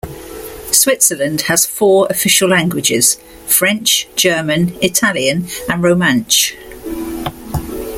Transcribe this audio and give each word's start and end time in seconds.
Switzerland 0.71 1.41
has 1.41 1.63
four 1.67 2.07
official 2.09 2.49
languages, 2.49 3.17
French, 3.45 4.07
German, 4.15 4.75
Italian, 4.81 5.43
and 5.69 5.83
Romansh. 5.83 6.55